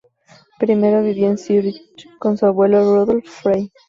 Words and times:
Primero 0.57 1.03
vivió 1.03 1.27
en 1.27 1.37
Zurich 1.37 2.09
con 2.17 2.35
su 2.35 2.47
abuelo 2.47 2.81
Rudolf 2.83 3.29
Frey. 3.43 3.71